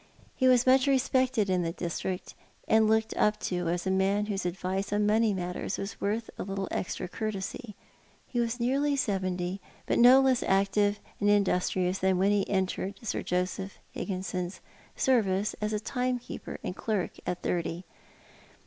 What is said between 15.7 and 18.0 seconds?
timekeeper and clerk at thirty.